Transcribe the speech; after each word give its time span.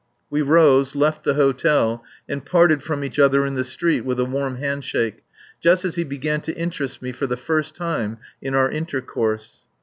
We 0.31 0.41
rose, 0.41 0.95
left 0.95 1.23
the 1.23 1.35
hotel, 1.35 2.03
and 2.27 2.43
parted 2.43 2.81
from 2.81 3.03
each 3.03 3.19
other 3.19 3.45
in 3.45 3.53
the 3.53 3.63
street 3.63 4.01
with 4.03 4.19
a 4.19 4.25
warm 4.25 4.55
handshake, 4.55 5.23
just 5.61 5.85
as 5.85 5.93
he 5.93 6.03
began 6.03 6.41
to 6.41 6.57
interest 6.57 7.03
me 7.03 7.11
for 7.11 7.27
the 7.27 7.37
first 7.37 7.75
time 7.75 8.17
in 8.41 8.55
our 8.55 8.67
intercourse. 8.67 9.67